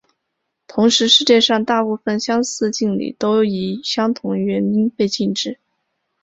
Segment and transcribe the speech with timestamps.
[0.65, 5.59] 同时世界上大部份相似敬礼都以相同原因被禁止。